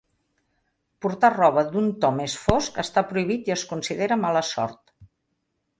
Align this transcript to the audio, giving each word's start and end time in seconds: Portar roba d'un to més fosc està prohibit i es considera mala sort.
Portar 1.05 1.29
roba 1.35 1.65
d'un 1.75 1.91
to 2.05 2.11
més 2.21 2.39
fosc 2.47 2.81
està 2.85 3.05
prohibit 3.13 3.51
i 3.51 3.55
es 3.59 3.69
considera 3.75 4.19
mala 4.27 4.47
sort. 4.55 4.97